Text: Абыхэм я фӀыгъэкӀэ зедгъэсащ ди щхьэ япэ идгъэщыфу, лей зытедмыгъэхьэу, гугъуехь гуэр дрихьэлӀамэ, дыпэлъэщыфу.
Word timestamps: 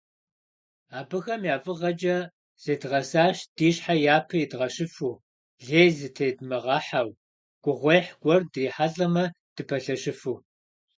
Абыхэм 0.99 1.41
я 1.53 1.57
фӀыгъэкӀэ 1.63 2.17
зедгъэсащ 2.63 3.37
ди 3.55 3.69
щхьэ 3.75 3.95
япэ 4.15 4.35
идгъэщыфу, 4.43 5.19
лей 5.65 5.89
зытедмыгъэхьэу, 5.97 7.09
гугъуехь 7.63 8.11
гуэр 8.21 8.41
дрихьэлӀамэ, 8.51 9.25
дыпэлъэщыфу. 9.55 10.35